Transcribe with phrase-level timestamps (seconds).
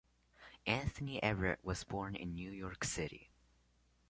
[0.65, 3.29] Anthony Everett was born in New York City.